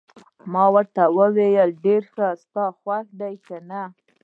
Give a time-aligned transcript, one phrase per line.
[0.53, 3.81] ما ورته وویل: ډېر ښه، ستا خوښه ده، که نه؟